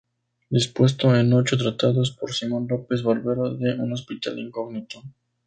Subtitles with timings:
[0.49, 5.03] Dispuesto en ocho tratados, por Simón López, Barbero de un hospital incógnito.